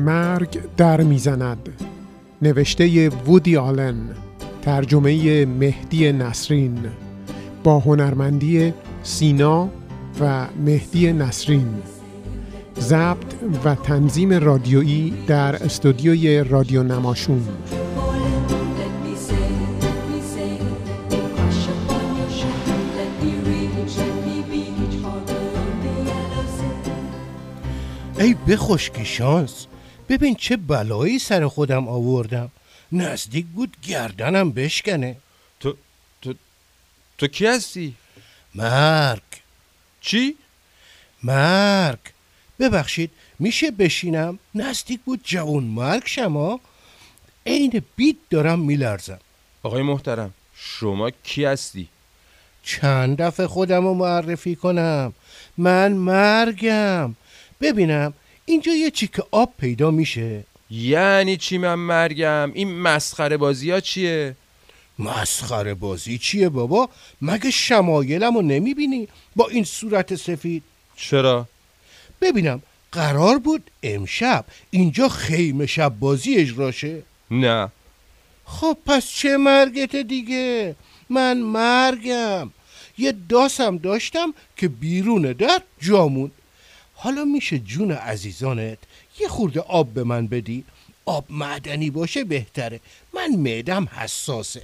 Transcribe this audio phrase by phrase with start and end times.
[0.00, 1.68] مرگ در می‌زند.
[2.42, 3.96] نوشته وودی آلن
[4.62, 6.78] ترجمه مهدی نسرین
[7.64, 9.68] با هنرمندی سینا
[10.20, 11.68] و مهدی نسرین.
[12.80, 17.42] ضبط و تنظیم رادیویی در استودیوی رادیو نماشون.
[28.18, 29.66] ای به خشکی شانس.
[30.10, 32.50] ببین چه بلایی سر خودم آوردم.
[32.92, 35.16] نزدیک بود گردنم بشکنه.
[35.60, 35.76] تو
[36.22, 36.34] تو
[37.18, 37.94] تو کی هستی؟
[38.54, 39.22] مرگ.
[40.00, 40.36] چی؟
[41.22, 41.98] مرگ.
[42.58, 46.60] ببخشید میشه بشینم؟ نزدیک بود جوان مرگ شما
[47.46, 49.18] عین بیت دارم میلرزم.
[49.62, 51.88] آقای محترم شما کی هستی؟
[52.62, 55.12] چند دفعه خودم رو معرفی کنم؟
[55.58, 57.14] من مرگم.
[57.60, 58.14] ببینم
[58.50, 60.44] اینجا یه چیک آب پیدا میشه.
[60.70, 64.36] یعنی چی من مرگم؟ این مسخره بازی ها چیه؟
[64.98, 66.88] مسخره بازی چیه بابا؟
[67.22, 70.62] مگه شمایلم رو نمی‌بینی؟ با این صورت سفید.
[70.96, 71.48] چرا؟
[72.20, 72.62] ببینم
[72.92, 77.68] قرار بود امشب اینجا خیمه شب بازی اجراشه نه.
[78.44, 80.76] خب پس چه مرگت دیگه؟
[81.10, 82.50] من مرگم.
[82.98, 86.30] یه داسم داشتم که بیرون در جامون.
[87.02, 88.78] حالا میشه جون عزیزانت
[89.20, 90.64] یه خورده آب به من بدی.
[91.04, 92.80] آب معدنی باشه بهتره.
[93.14, 94.62] من معدم حساسه.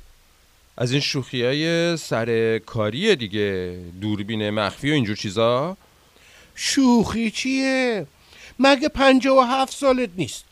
[0.76, 3.80] از این شوخی های سر کاریه دیگه.
[4.00, 5.76] دوربین مخفی و اینجور چیزا.
[6.54, 8.06] شوخی چیه؟
[8.58, 10.44] مگه پنجاه و هفت سالت نیست؟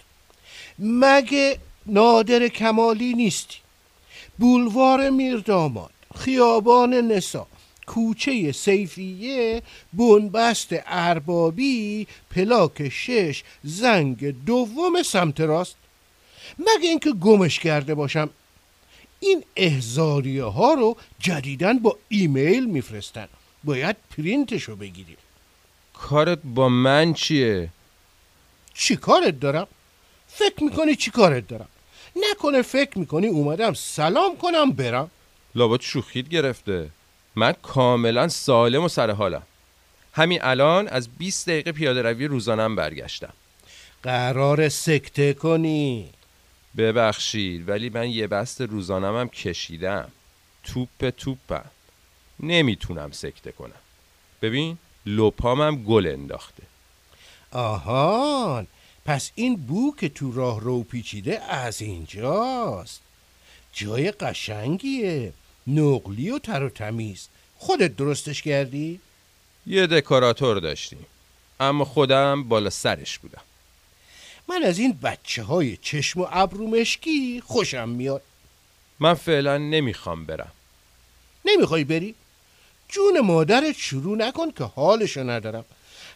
[0.78, 3.56] مگه نادر کمالی نیستی؟
[4.38, 7.46] بولوار میرداماد خیابان نسا.
[7.86, 15.77] کوچه سیفیه بنبست اربابی پلاک شش زنگ دوم سمت راست
[16.58, 18.30] مگه اینکه گمش کرده باشم
[19.20, 23.28] این احزاریه ها رو جدیدن با ایمیل میفرستن
[23.64, 25.16] باید پرینتشو بگیریم
[25.95, 27.68] کارت با من چیه؟
[28.74, 29.66] چی کارت دارم؟
[30.28, 31.68] فکر می‌کنی چی کارت دارم؟
[32.16, 35.11] نکنه فکر می‌کنی اومدم سلام کنم برم
[35.55, 36.90] لابد شوخیت گرفته
[37.36, 39.42] من کاملا سالم و سر حالم.
[40.12, 43.33] همین الان از 20 دقیقه پیاده روی روزانم برگشتم.
[44.02, 46.11] قرار سکته کنی.
[46.77, 50.08] ببخشید ولی من یه بست روزانمم کشیدم.
[50.64, 51.64] توپ توپم.
[52.40, 53.80] نمی‌تونم سکته کنم.
[54.42, 56.62] ببین لپامم گل انداخته.
[57.51, 58.66] آهان
[59.05, 63.01] پس این بو که تو راه رو پیچیده از اینجاست.
[63.72, 65.33] جای قشنگیه.
[65.67, 69.01] نقلی و تر و تمیز خودت درستش کردی؟
[69.67, 71.07] یه دکوراتور داشتیم
[71.61, 73.42] اما خودم بالا سرش بودم
[74.48, 78.23] من از این بچه های چشم و ابرو مشکی خوشم میاد
[79.01, 80.52] من فعلا نمی‌خوام برم
[81.45, 82.14] نمی‌خوای بری؟
[82.89, 85.64] جون مادرت شروع نکن که حالشو ندارم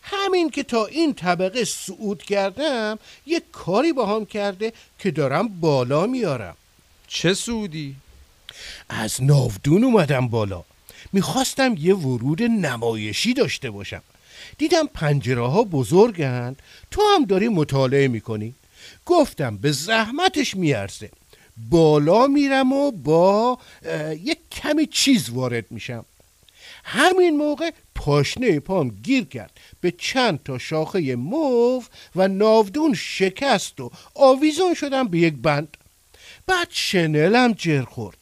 [0.03, 6.07] همین که تا این طبقه صعود کردم یه کاری با هم کرده که دارم بالا
[6.07, 6.57] میارم
[7.09, 7.97] چه سودی؟
[8.89, 10.65] از ناودون اومدم بالا.
[11.13, 14.03] می‌خواستم یه ورود نمایشی داشته باشم.
[14.59, 16.57] دیدم پنجره ها بزرگن
[16.91, 18.55] تو هم داری مطالعه می‌کنی.
[19.07, 21.11] گفتم به زحمتش میارزه.
[21.71, 23.59] بالا میرم و با
[24.25, 26.05] یک کمی چیز وارد میشم.
[26.85, 29.51] همین موقع پاشنه پام گیر کرد.
[29.81, 35.77] به چند تا شاخه موف و ناودون شکست و آویزون شدم به یک بند.
[36.47, 38.17] بعد شنلم جر خورد.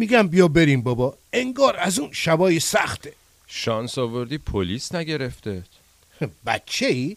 [0.00, 1.18] میگم بیا بریم بابا.
[1.32, 3.12] انگار از اون شبای سخته.
[3.46, 5.62] شانس آوردی پلیس نگرفته.
[6.46, 7.16] بچه ای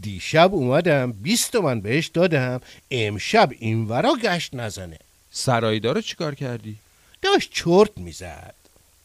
[0.00, 2.60] دیشب اومدم بیست تومن بهش دادم.
[2.90, 4.98] امشب اینورا گشت نزنه.
[5.30, 6.76] سرایدار رو چیکار کردی؟
[7.22, 8.54] داشت چرت می‌زد.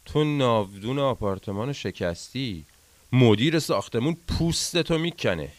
[0.06, 2.63] تو ناودون آپارتمان شکستی
[3.12, 5.50] مدیر ساختمون پوستتو می‌کنه.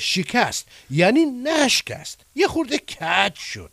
[0.00, 2.20] شکست یعنی نشکست.
[2.34, 3.70] یه خورده کج شد.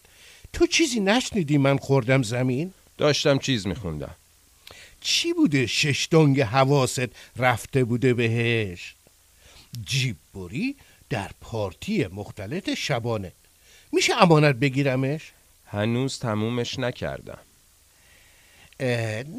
[0.54, 4.16] تو چیزی نشنیدی من خوردم زمین؟ داشتم چیز میخوندم
[5.02, 8.96] چی بوده ششتونگ حواست رفته بوده بهش؟
[9.86, 10.76] جیب بری
[11.10, 13.32] در پارتی مختلط شبانه
[13.92, 15.32] میشه امانت بگیرمش؟
[15.66, 17.40] هنوز تمومش نکردم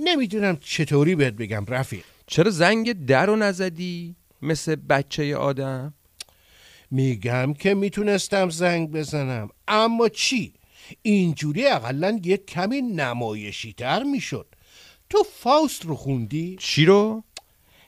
[0.05, 5.95] نمی‌دونم چطوری بهت بگم رفیق چرا زنگ در رو نزدی؟ مثل بچه آدم؟
[6.91, 10.53] میگم که می‌تونستم زنگ بزنم اما چی؟
[11.03, 14.47] اینجوری اقلا یک کمی نمایشی تر می‌شد
[15.11, 17.23] تو فاست رو خوندی؟ چی رو؟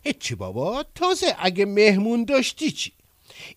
[0.02, 2.92] هیچی بابا تازه اگه مهمون داشتی چی؟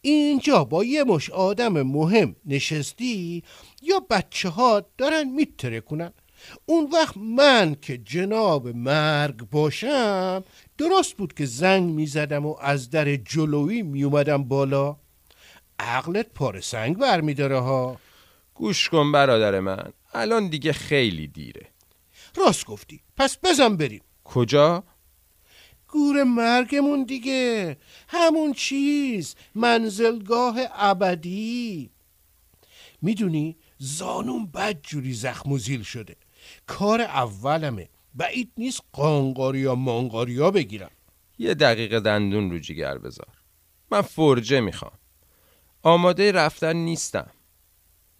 [0.01, 3.43] اینجا با یه مش آدم مهم نشستی
[3.81, 6.13] یا بچه ها دارن میترکونن
[6.65, 10.43] اون وقت من که جناب مرگ باشم
[10.77, 14.95] درست بود که زنگ می‌زدم و از در جلویی میومدم بالا
[15.79, 17.97] عقلت پار سنگ برمیداره ها
[18.53, 21.67] گوش کن برادر من الان دیگه خیلی دیره.
[22.35, 23.01] راست گفتی.
[23.17, 24.01] پس بزن بریم.
[24.23, 24.83] کجا؟
[25.87, 27.77] گور مرگمون دیگه.
[28.07, 29.35] همون چیز.
[29.55, 31.91] منزلگاه ابدی.
[33.01, 36.15] می‌دونی زانون بد جوری زخم و زیل شده.
[36.67, 37.89] کار اولمه.
[38.15, 40.91] بعید نیست قانقاریا مانقاریا بگیرم
[41.39, 43.27] یه دقیقه دندون رو جیگر بذار.
[43.91, 44.99] من فرجه می‌خوام.
[45.81, 47.31] آماده رفتن نیستم.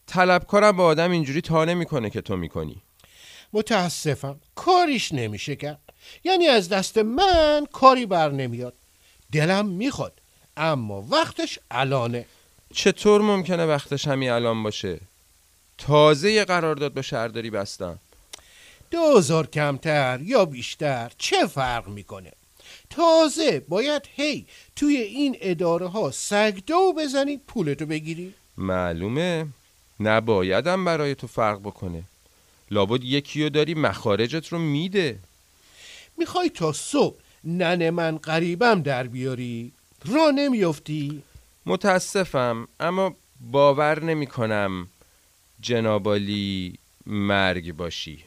[0.08, 2.82] طلبکارم با آدم اینجوری تا نمی‌کنه که تو می‌کنی.
[3.54, 4.40] متاسفم.
[4.56, 5.80] کاریش نمیشه کرد.
[6.24, 8.74] یعنی از دست من کاری بر نمیاد.
[9.32, 10.14] دلم می‌خواد
[10.58, 12.26] اما وقتش الانه.
[12.74, 15.00] چطور ممکنه وقتش همین الان باشه؟
[15.78, 18.00] تازه یه قرارداد با شهرداری بستم.
[18.92, 22.32] دو هزار کمتر یا بیشتر چه فرق می‌کنه؟
[22.90, 24.46] تازه باید هی
[24.76, 28.34] توی این اداره ها سگدو بزنی پولتو بگیری.
[28.58, 29.48] معلومه.
[30.08, 32.04] نبایدم برای تو فرق بکنه.
[32.72, 35.20] لابد یکی رو داری مخارجت رو میده.
[36.18, 39.72] می‌خوای تا صبح ننه من قریبم در بیاری؟
[40.06, 41.22] را نمیافتی؟
[41.66, 43.16] متاسفم اما
[43.52, 44.88] باور نمی کنم
[45.62, 46.74] جنابالی
[47.06, 48.24] مرگ باشی.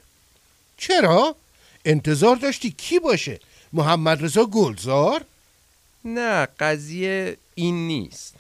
[0.76, 1.37] چرا؟
[1.84, 3.40] انتظار داشتی کی باشه؟
[3.73, 5.25] محمد رضا گلزار؟
[6.05, 8.34] نه قضیه این نیست.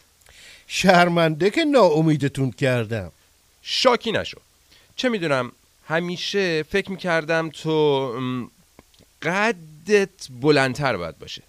[0.66, 3.12] شرمنده که ناامیدتون کردم.
[3.68, 4.40] شاکی نشو.
[4.96, 5.52] چه می‌دونم
[5.86, 8.12] همیشه فکر می‌کردم تو
[9.22, 11.42] قدت بلندتر باید باشه.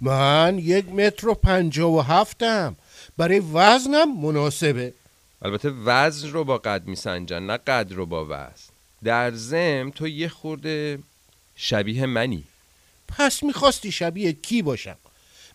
[0.00, 2.76] من یک متر و پنجاه و هفتم.
[3.16, 4.94] برای وزنم مناسبه.
[5.42, 8.72] البته وزن رو با قد میسنجن نه قد رو با وزن.
[9.04, 10.98] در زم تو یه خورده
[11.56, 12.44] شبیه منی.
[13.08, 14.96] پس می‌خواستی شبیه کی باشم؟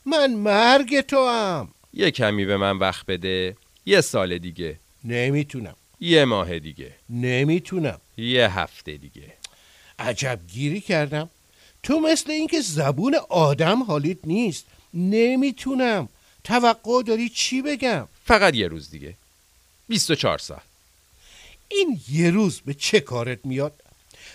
[0.05, 4.79] من مرگ تو هم یه کمی به من وقت بده یه سال دیگه.
[5.03, 5.75] نمی‌تونم.
[5.99, 6.91] یه ماه دیگه.
[7.09, 8.01] نمی‌تونم.
[8.17, 9.33] یه هفته دیگه.
[9.99, 11.29] عجب گیری کردم.
[11.83, 14.65] تو مثل اینکه زبون آدم حالیت نیست.
[14.93, 16.09] نمی‌تونم.
[16.43, 19.13] توقع داری چی بگم؟ فقط یه روز دیگه.
[19.89, 20.61] 24 ساعت.
[21.67, 23.73] این یه روز به چه کارت میاد؟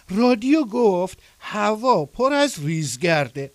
[0.08, 3.50] رادیو گفت هوا پر از ریزگرده.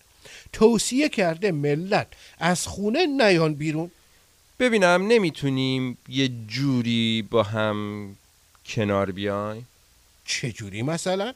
[0.54, 2.08] توصیه کرده ملت
[2.40, 3.92] از خونه نیان بیرون.
[4.60, 8.16] ببینم نمی‌تونیم یه جوری با هم
[8.66, 9.68] کنار بیایم؟
[10.26, 11.34] چجوری مثلا؟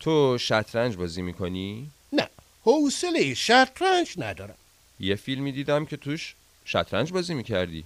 [0.00, 2.28] تو شطرنج بازی می‌کنی؟ نه
[2.62, 4.54] حوصله شطرنج ندارم.
[5.00, 6.34] یه فیلمی دیدم که توش
[6.64, 7.84] شطرنج بازی می‌کردی.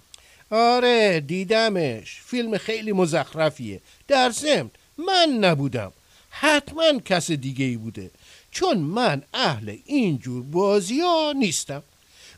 [0.50, 2.20] آره دیدمش.
[2.24, 3.80] فیلم خیلی مزخرفیه.
[4.08, 5.92] در ضمن من نبودم.
[6.30, 8.10] حتما کس دیگه ای بوده.
[8.50, 11.82] چون من اهل اینجور بازی ها نیستم.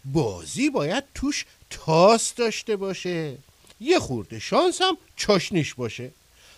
[0.04, 3.38] بازی باید توش تاس داشته باشه.
[3.80, 6.10] یه خورده شانس هم چاشنیش باشه.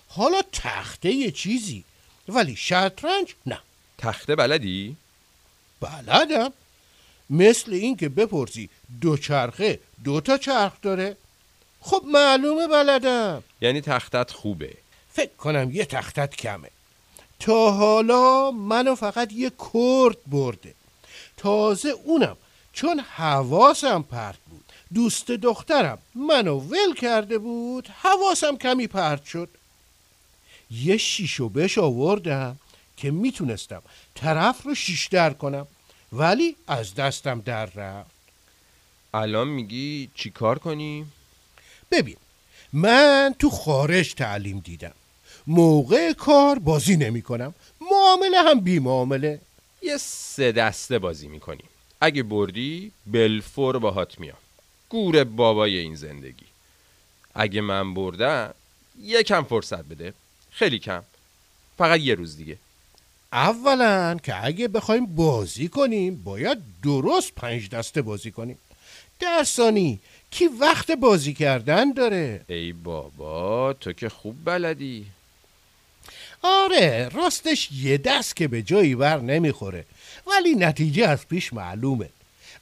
[0.09, 1.85] حالا تخته یه چیزی
[2.29, 3.59] ولی شطرنج نه.
[3.99, 4.97] تخته بلدی؟
[5.81, 6.53] بلدم.
[7.31, 11.17] مثل این که بپرسی دو چرخه دو تا چرخ داره.
[11.81, 13.43] خب معلومه بلدم.
[13.61, 14.77] یعنی تختت خوبه.
[15.13, 16.71] فکر کنم یه تختت کمه.
[17.41, 20.75] تا حالا منو فقط یه کرد برده.
[21.37, 22.37] تازه اونم
[22.73, 24.68] چون حواسم پرت بود.
[24.95, 25.99] دوست دخترم.
[26.15, 27.89] منو ول کرده بود.
[27.89, 29.49] حواسم کمی پرت شد.
[30.71, 32.59] یه شیشو بش آوردم
[32.97, 33.83] که می‌تونستم
[34.15, 35.67] طرف رو شیش در کنم.
[36.13, 38.11] ولی از دستم در رفت.
[39.15, 41.13] الان میگی چی کار کنیم؟
[41.91, 42.17] ببین
[42.73, 44.93] من تو خارج تعلیم دیدم.
[45.47, 47.55] موقع کار بازی نمی کنم.
[47.81, 49.41] معامله هم بی معامله.
[49.83, 51.69] یه سه دسته بازی می‌کنیم
[52.01, 54.37] اگه بردی بلفور باهات میام.
[54.89, 56.47] گور بابای این زندگی.
[57.35, 58.55] اگه من بردم
[59.03, 60.13] یکم فرصت بده.
[60.51, 61.03] خیلی کم.
[61.79, 62.57] فقط یه روز دیگه.
[63.33, 68.59] اولا که اگه بخوایم بازی کنیم باید درست پنج دسته بازی کنیم.
[69.21, 75.07] در ثانی کی وقت بازی کردن داره؟ ای بابا تو که خوب بلدی.
[76.43, 79.85] آره راستش یه دست که به جایی بر نمی‌خوره.
[80.27, 82.09] ولی نتیجه از پیش معلومه.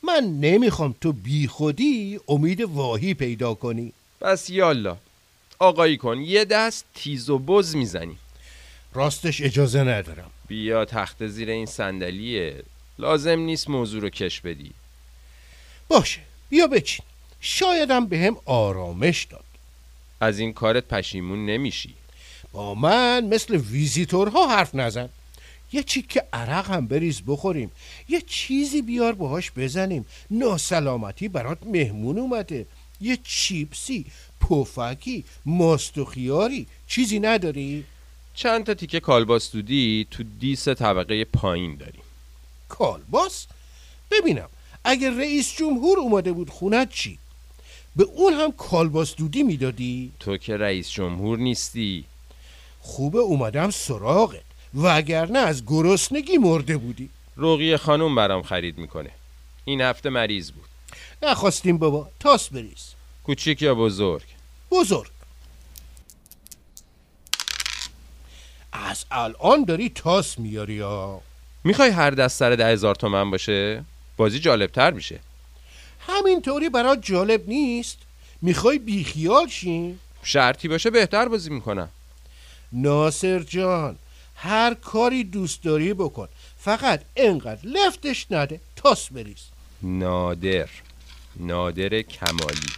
[0.03, 3.93] من نمی‌خوام تو بی خودی امید واهی پیدا کنی.
[4.21, 4.97] بس یالا
[5.59, 8.17] آقایی کن یه دست تیز و بز می‌زنی.
[8.95, 10.31] راستش اجازه ندارم.
[10.49, 12.63] بیا تخت زیر این صندلیه.
[12.99, 14.71] لازم نیست موضوع رو کش بدی.
[15.89, 17.05] باشه بیا بچین.
[17.41, 19.45] شایدم به هم آرامش داد.
[20.21, 21.95] از این کارت پشیمون نمیشی.
[22.53, 25.09] با من مثل ویزیتورها حرف نزن.
[25.73, 27.71] یه چیک عرق هم بریز بخوریم
[28.09, 32.67] یه چیزی بیار باهاش بزنیم ناسلامتی برات مهمون اومده
[33.01, 34.07] یه چیپسی
[34.41, 37.85] پفکی ماست و خیاری چیزی نداری؟
[38.35, 42.03] چند تا تیکه کالباس دودی تو دیس طبقه پایین داریم
[42.69, 43.47] کالباس؟
[44.11, 44.49] ببینم
[44.85, 47.19] اگر رئیس جمهور اومده بود خونت چی؟
[47.97, 52.05] به اون هم کالباس دودی می‌دادی؟ تو که رئیس جمهور نیستی
[52.81, 57.11] خوبه اومدم سراغت وگرنه از گرسنگی مرده بودی.
[57.37, 59.11] رقیه خانوم برام خرید می‌کنه.
[59.65, 60.65] این هفته مریض بود.
[61.23, 62.95] نخواستیم بابا تاس بریز.
[63.25, 64.25] کوچیک یا بزرگ؟
[64.71, 65.11] بزرگ.
[68.73, 71.21] از الان داری تاس میاری ها
[71.65, 73.85] می‌خوای هر دست سر ده هزار تومن باشه؟
[74.17, 75.21] بازی جالبتر میشه.
[76.01, 77.99] همینطوری برات جالب نیست؟
[78.43, 81.89] می‌خوای بیخیال شین شرطی باشه بهتر بازی می‌کنم.
[82.73, 83.97] ناصر جان
[84.37, 86.29] هر کاری دوست داری بکن.
[86.59, 89.45] فقط انقدر لفتش نده تاس بریز.
[89.83, 90.69] نادر.
[91.37, 92.73] نادر کمالی.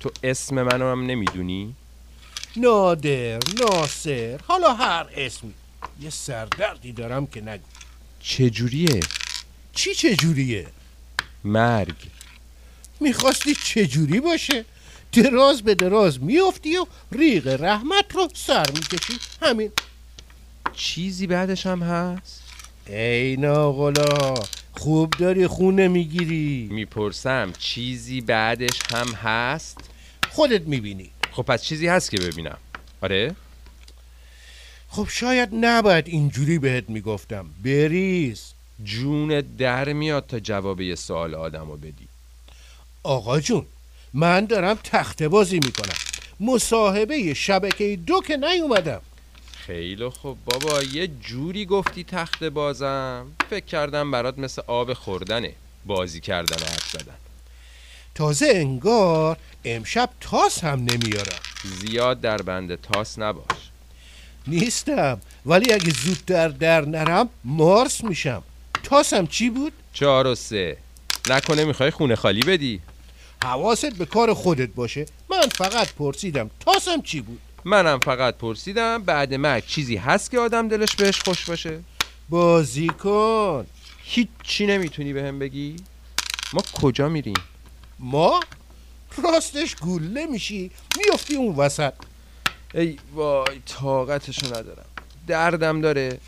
[0.00, 1.74] تو اسم منو هم نمی‌دونی؟
[2.56, 5.54] نادر ناصر حالا هر اسمی.
[6.00, 7.64] یه سردردی دارم که نگو.
[8.20, 9.00] چجوریه؟
[9.74, 10.66] چی چجوریه؟
[11.44, 11.96] مرگ.
[13.00, 14.64] می‌خواستی چجوری باشه؟
[15.12, 19.18] دراز به دراز میافتی و ریق رحمت رو سر می‌کشی.
[19.42, 19.72] همین.
[20.76, 22.42] چیزی بعدش هم هست؟
[22.86, 24.34] ای ناغلا
[24.72, 26.68] خوب داری خونه می‌گیری.
[26.70, 29.78] می‌پرسم چیزی بعدش هم هست؟
[30.30, 31.10] خودت می‌بینی.
[31.32, 32.58] خب پس چیزی هست که ببینم.
[33.00, 33.34] آره؟
[34.88, 37.46] خب شاید نباید اینجوری بهت می‌گفتم.
[37.64, 38.52] بریز.
[38.84, 42.08] جون در میاد تا جواب یه سوال آدمو بدی.
[43.02, 43.66] آقا جون
[44.14, 45.96] من دارم تخته بازی می‌کنم.
[46.40, 49.00] مصاحبه شبکه دو که نیومدم.
[49.66, 50.38] خیلی خوب.
[50.44, 53.26] بابا یه جوری گفتی تخت بازم.
[53.50, 55.52] فکر کردم برات مثل آب خوردنه.
[55.86, 57.14] بازی کردن و حرف زدن.
[58.14, 61.40] تازه انگار امشب تاس هم نمیارم.
[61.80, 63.70] زیاد در بند تاس نباش.
[64.46, 65.20] نیستم.
[65.46, 68.42] ولی اگه زودتر در نرم مارس میشم.
[68.82, 70.76] تاسم چی بود؟ چهار و سه.
[71.30, 72.80] نکنه می‌خوای خونه خالی بدی.
[73.44, 75.06] حواست به کار خودت باشه.
[75.30, 80.68] من فقط پرسیدم تاسم چی بود؟ منم فقط پرسیدم بعد مرگ چیزی هست که آدم
[80.68, 81.80] دلش بهش خوش باشه؟
[82.28, 83.66] بازی کن.
[84.02, 85.76] هیچی نمی‌تونی به هم بگی.
[86.52, 87.36] ما کجا میریم؟
[87.98, 88.40] ما؟
[89.24, 91.92] راستش گوله میشی میافتی اون وسط.
[92.74, 94.86] ای وای طاقتشو ندارم.
[95.26, 96.20] دردم داره.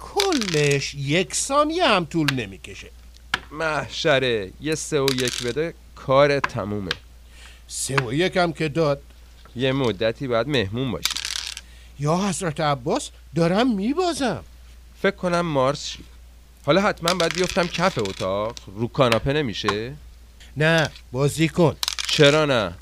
[0.00, 2.90] کلش یک ثانیه هم طول نمی‌کشه.
[3.52, 6.92] محشره یه سه و یک بده کار تمومه.
[7.68, 9.02] سه و یک هم که داد.
[9.56, 11.08] یه مدتی باید مهمون باشی.
[12.00, 14.44] یا حضرت عباس دارم میبازم.
[15.02, 16.04] فکر کنم مارس شی.
[16.66, 18.56] حالا حتما باید بیفتم کف اتاق.
[18.76, 19.94] رو کاناپه نمیشه؟
[20.56, 21.76] نه بازی کن.
[22.08, 22.72] چرا نه؟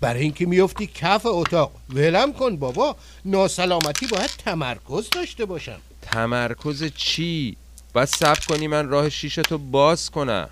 [0.00, 1.72] برای اینکه میفتی کف اتاق.
[1.90, 2.96] ولم کن بابا.
[3.24, 5.80] ناسلامتی باید تمرکز داشته باشم.
[6.02, 7.56] تمرکز چی؟
[7.92, 10.48] باید صبر کنی من راه شیشتو باز کنم.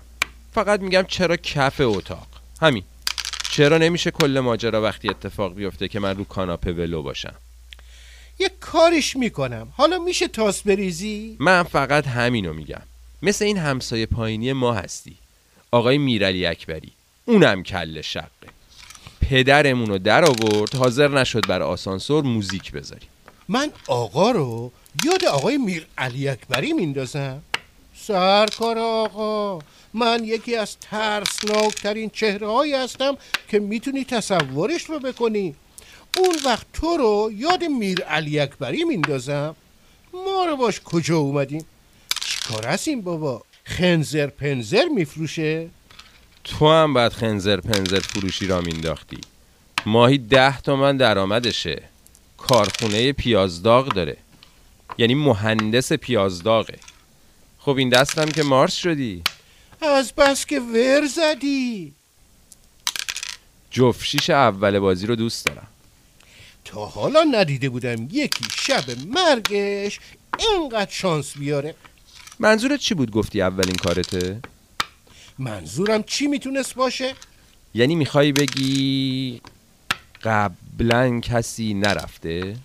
[0.53, 2.27] فقط میگم چرا کف اتاق.
[2.61, 2.83] همین.
[3.51, 7.33] چرا نمیشه کل ماجرا وقتی اتفاق بیفته که من رو کاناپه ولو باشم؟
[8.39, 9.67] یه کارش می‌کنم.
[9.77, 12.81] حالا میشه تاس بریزی؟ من فقط همینو میگم.
[13.21, 15.15] مثل این همسایه پایینی ما هستی.
[15.71, 16.91] آقای میرعلی اکبری
[17.25, 18.29] اونم کل شقه.
[19.21, 23.09] پدرمونو در آورد حاضر نشد بر آسانسور موزیک بذاریم.
[23.49, 24.71] من آقا رو
[25.05, 27.41] یاد آقای میر علی اکبری میندازم؟
[28.09, 29.59] سرکار آقا.
[29.93, 35.55] من یکی از ترسناکترین چهره هایی هستم که می‌تونی تصورش رو بکنی.
[36.17, 39.55] اون وقت تو رو یاد میر علی اکبری میندازم.
[40.13, 41.65] ما رو باش کجا اومدیم؟
[42.21, 45.69] چیکار هستیم بابا؟ خنزر پنزر میفروشه؟
[46.43, 49.17] تو هم بعد خنزر پنزر فروشی را مینداختی.
[49.85, 51.81] ماهی ده تومن درآمدشه.
[52.37, 54.17] کارخونه پیازداغ داره.
[54.97, 56.79] یعنی مهندس پیازداغه.
[57.69, 59.23] خب این دستم که مارس شدی
[59.81, 61.93] از بس که ور زدی
[63.71, 65.67] جفشیش اول بازی رو دوست دارم
[66.65, 69.99] تا حالا ندیده بودم یکی شب مرگش
[70.39, 71.75] اینقدر شانس بیاره
[72.39, 74.39] منظورت چی بود گفتی اولین کارته؟
[75.39, 77.13] منظورم چی می‌تونست باشه؟
[77.73, 79.41] یعنی می‌خوای بگی
[80.23, 82.55] قبلا کسی نرفته؟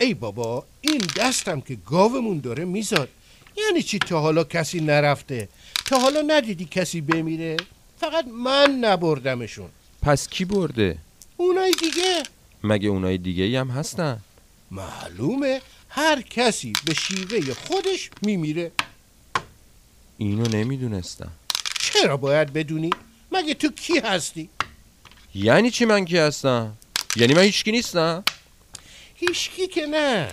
[0.00, 3.08] ای بابا این دستم که گاومون داره میزاد
[3.56, 5.48] یعنی چی تا حالا کسی نرفته؟
[5.86, 7.56] تا حالا ندیدی کسی بمیره؟
[8.00, 9.68] فقط من نبردمشون.
[10.02, 10.98] پس کی برده؟
[11.36, 12.22] اونای دیگه.
[12.64, 14.20] مگه اونای دیگه هم هستن؟
[14.70, 18.72] معلومه هر کسی به شیوه خودش میمیره.
[20.18, 21.32] اینو نمی‌دونستم.
[21.80, 22.90] چرا باید بدونی؟
[23.32, 24.48] مگه تو کی هستی؟
[25.34, 26.72] یعنی چی من کی هستم؟
[27.16, 28.24] یعنی من هیچکی نیستم؟
[29.14, 30.30] هیچکی که نه.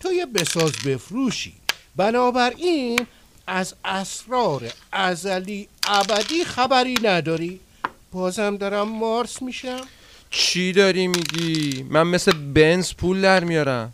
[0.00, 1.52] تو یه بساز بفروشی.
[1.96, 3.06] بنابراین
[3.46, 7.60] از اسرار ازلی ابدی خبری نداری.
[8.12, 9.80] بازم دارم مارس میشم.
[10.30, 13.92] چی داری میگی؟ من مثل بنز پول در میارم.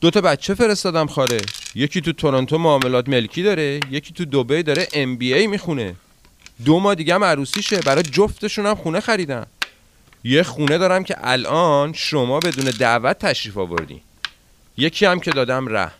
[0.00, 1.40] دو تا بچه فرستادم خاره
[1.74, 5.94] یکی تو تورنتو معاملات ملکی داره یکی تو دبی داره ام بی ای می‌خونه.
[6.64, 9.46] دو ماه دیگه هم عروسیشه برای جفتشون هم خونه خریدم.
[10.24, 14.00] یه خونه دارم که الان شما بدون دعوت تشریف آوردین.
[14.76, 15.90] یکی هم که دادم ره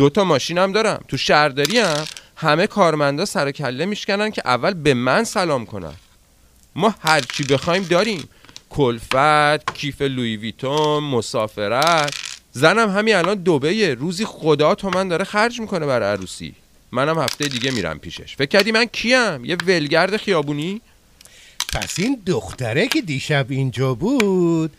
[0.00, 1.04] دو تا ماشینم دارم.
[1.08, 2.04] تو شهرداری هم
[2.36, 5.92] همه کارمندا سر و کله میشکنن که اول به من سلام کنن.
[6.74, 8.28] ما هر چی بخوایم داریم.
[8.70, 12.14] کلفت کیف لوی ویتون مسافرت.
[12.52, 16.54] زنم همین الان دوبهیه روزی خدا تومن داره خرج می‌کنه برای عروسی.
[16.92, 18.36] منم هفته دیگه میرم پیشش.
[18.36, 20.80] فکر کردی من کیم؟ یه ولگرد خیابونی؟
[21.72, 24.72] پس این دختره که دیشب اینجا بود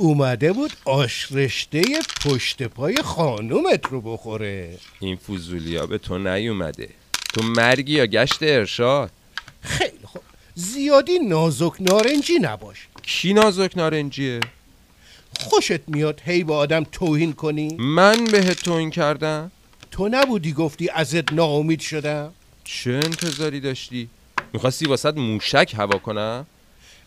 [0.00, 1.82] اومده بود آش رشته
[2.24, 4.78] پشت پای خانومت رو بخوره.
[5.00, 6.88] این فوزولیا به تو نیومده.
[7.34, 9.10] تو مرگی یا گشت ارشاد؟
[9.60, 10.22] خیلی خوب.
[10.54, 12.88] زیادی نازک نارنجی نباش.
[13.02, 14.40] کی نازک نارنجیه؟
[15.40, 19.50] خوشت میاد هی به آدم توهین کنی؟ من به توهین کردم؟
[19.90, 22.32] تو نبودی گفتی ازت ناامید شدم؟
[22.64, 24.08] چه انتظاری داشتی؟
[24.52, 26.46] می‌خواستی واسط موشک هوا کنم؟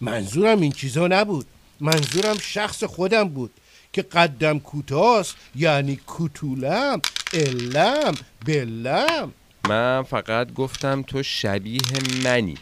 [0.01, 1.45] منظورم این چیزا نبود.
[1.81, 3.51] منظورم شخص خودم بود
[3.93, 7.01] که قدم کوتاست یعنی کوتولم
[7.33, 8.13] علم
[8.45, 9.33] بلم
[9.69, 11.81] من فقط گفتم تو شبیه
[12.23, 12.57] منی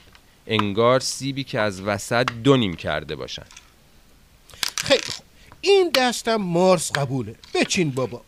[0.48, 3.46] انگار سیبی که از وسط دو نیم کرده باشن
[4.78, 5.26] خیلی خوب
[5.62, 8.22] این دستم مارس قبوله بچین بابا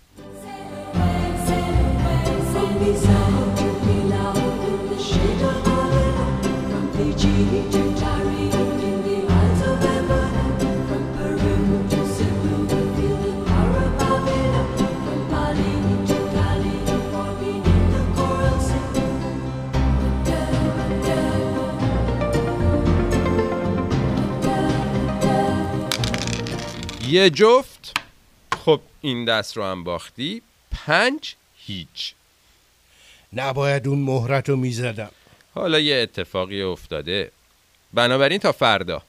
[27.11, 27.97] یه جفت.
[28.65, 30.41] خب این دست رو هم باختی.
[30.71, 32.13] پنج هیچ.
[33.33, 35.11] نباید اون مهرت رو می‌زدم.
[35.55, 37.31] حالا یه اتفاقی افتاده.
[37.93, 39.01] بنابراین تا فردا.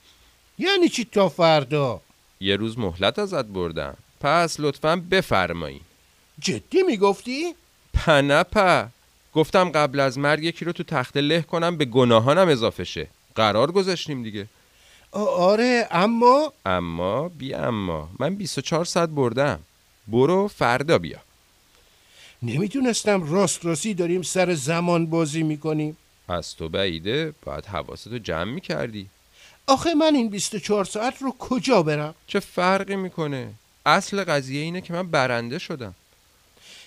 [0.58, 2.00] یعنی چی تا فردا؟
[2.40, 3.96] یه روز مهلت ازت بردم.
[4.20, 5.80] پس لطفا بفرمایی.
[6.38, 7.54] جدی می‌گفتی؟
[7.94, 8.88] پنپه
[9.34, 13.08] گفتم قبل از مرگ یکی رو تو تخت له کنم به گناهانم اضافه شه.
[13.34, 14.46] قرار گذاشتیم دیگه.
[15.12, 18.08] آره اما؟ اما بی اما.
[18.18, 19.60] من 24 ساعت بردم.
[20.08, 21.18] برو فردا بیا.
[22.42, 25.96] نمی‌دونستم راست راستی داریم سر زمان بازی می‌کنیم.
[26.28, 29.08] از تو بعیده باید حواستو جمع می‌کردی.
[29.66, 33.50] آخه من این 24 ساعت رو کجا برم؟ چه فرقی می‌کنه؟
[33.86, 35.94] اصل قضیه اینه که من برنده شدم.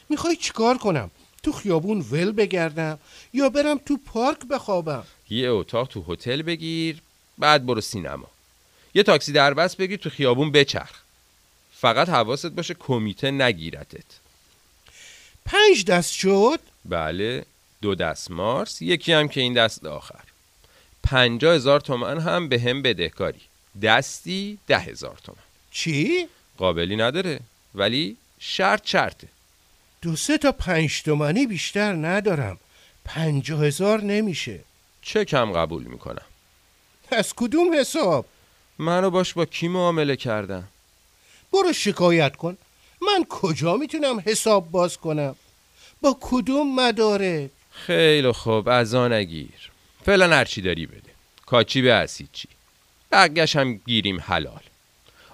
[0.09, 1.11] می‌خوای چیکار کنم؟
[1.43, 2.99] تو خیابون ول بگردم
[3.33, 7.01] یا برم تو پارک بخوابم؟ یه اتاق تو هتل بگیر
[7.37, 8.27] بعد برو سینما.
[8.93, 11.01] یه تاکسی در بس بگیر تو خیابون بچرخ.
[11.73, 14.05] فقط حواست باشه کمیته نگیرتت.
[15.45, 17.45] پنج دست شد؟ بله
[17.81, 20.23] دو دست مارس یکی هم که این دست آخر.
[21.03, 23.41] پنجا هزار تومن هم به هم بدهکاری
[23.81, 25.37] دستی ده هزار تومن.
[25.71, 27.39] چی؟ قابلی نداره
[27.75, 29.27] ولی شرط شرطه.
[30.01, 32.57] دو سه تا پنج تومنی بیشتر ندارم.
[33.05, 34.59] پنجاه هزار نمیشه.
[35.01, 36.25] چه کم قبول می‌کنم.
[37.11, 38.25] از کدوم حساب؟
[38.79, 40.63] منو باش با کی معامله کردم
[41.53, 42.57] برو شکایت کن
[43.01, 45.35] من کجا می‌تونم حساب باز کنم؟
[46.01, 49.71] با کدوم مدارک؟ خیلی خوب از آن نگیر
[50.05, 51.11] فعلا هرچی داری بده
[51.45, 52.47] کاچی به اسید چی
[53.11, 54.61] بقیش هم گیریم حلال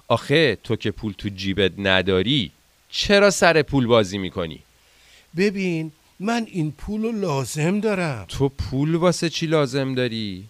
[0.07, 2.51] آخه تو که پول تو جیبت نداری
[2.89, 4.59] چرا سر پول بازی می‌کنی؟
[5.37, 10.45] ببین من این پول رو لازم دارم تو پول واسه چی لازم داری؟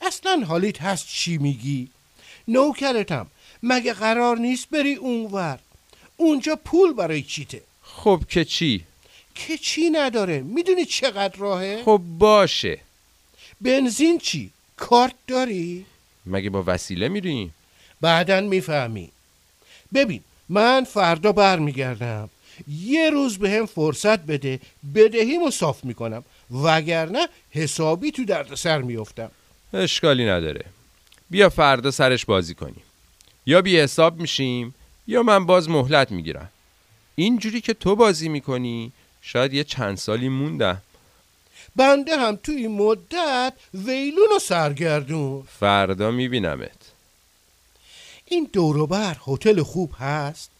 [0.00, 1.88] اصلا حالیت هست چی میگی؟
[2.48, 3.26] نوکرتم
[3.62, 5.58] مگه قرار نیست بری اونور
[6.16, 8.84] اونجا پول برای چیته خب که چی؟
[9.34, 12.80] که چی نداره می‌دونی چقدر راهه؟ خب باشه
[13.60, 15.86] بنزین چی؟ کارت داری؟
[16.26, 17.54] مگه با وسیله میریم؟
[18.00, 19.10] بعدا می‌فهمی
[19.94, 22.30] ببین من فردا برمیگردم
[22.68, 24.60] یه روز به هم فرصت بده
[24.94, 29.30] بدهیمو صاف می‌کنم وگرنه حسابی تو دردسر میفتم
[29.74, 30.64] اشکالی نداره.
[31.30, 32.82] بیا فردا سرش بازی کنیم.
[33.46, 34.74] یا بی حساب میشیم
[35.06, 36.50] یا من باز مهلت می‌گیرم.
[37.14, 40.82] اینجوری که تو بازی می‌کنی شاید یه چند سالی موندم.
[41.76, 45.42] بنده هم تو این مدت ویلون و سرگردون.
[45.58, 46.92] فردا میبینمت.
[48.24, 50.50] این دوروبر هتل خوب هست؟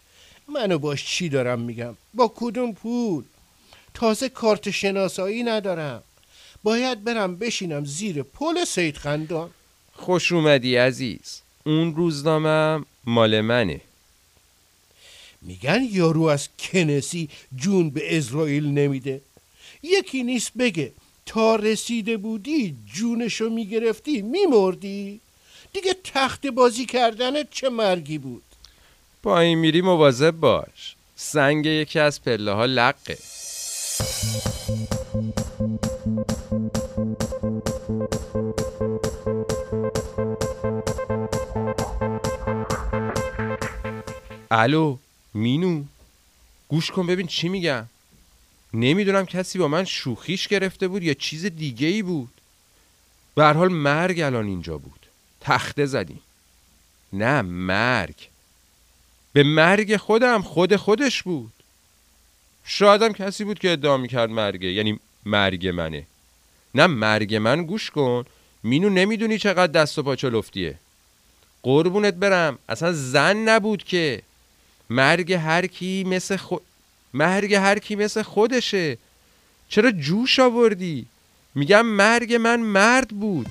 [0.47, 3.23] منو باش چی دارم میگم؟ با کدوم پول؟
[3.93, 6.03] تازه کارت شناسایی ندارم.
[6.63, 9.49] باید برم بشینم زیر پل سید خندان.
[9.93, 11.41] خوش اومدی عزیز.
[11.65, 13.81] اون روزنامه مال منه.
[15.41, 19.21] میگن یارو از کنسی جون به اسرائیل نمیده.
[19.83, 20.91] یکی نیست بگه
[21.25, 25.19] تا رسیده بودی جونشو می‌گرفتی میمردی.
[25.73, 28.43] دیگه تخت بازی کردنت چه مرگی بود؟
[29.23, 30.95] با این میری مواظب باش.
[31.15, 33.17] سنگ یکی از پله ها لقه.
[44.53, 44.97] الو
[45.33, 45.83] مینو
[46.67, 47.85] گوش کن ببین چی میگم
[48.73, 52.29] نمی‌دونم کسی با من شوخیش گرفته بود یا چیز دیگه ای بود.
[53.35, 55.05] به حال مرگ الان اینجا بود.
[55.41, 56.21] تخته زدیم
[57.13, 58.15] نه مرگ.
[59.33, 61.53] به مرگ خودم خود خودش بود.
[62.63, 66.07] شایدم کسی بود که ادعا می‌کرد مرگه یعنی مرگ منه.
[66.75, 68.25] نه مرگ من گوش کن.
[68.63, 70.79] مینو نمی‌دونی چقدر دست و پا لفتیه
[71.63, 72.59] قربونت برم.
[72.69, 74.21] اصلا زن نبود که.
[74.91, 76.61] مرگ هر کی مثل خود
[77.13, 78.97] مرگ هر کی مثل خودشه.
[79.69, 81.05] چرا جوش آوردی؟
[81.55, 83.47] میگم مرگ من مرد بود.